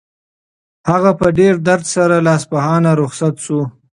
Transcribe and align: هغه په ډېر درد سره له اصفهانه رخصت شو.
هغه 0.89 1.11
په 1.19 1.27
ډېر 1.39 1.53
درد 1.67 1.85
سره 1.95 2.15
له 2.25 2.31
اصفهانه 2.37 2.91
رخصت 3.01 3.35
شو. 3.45 3.61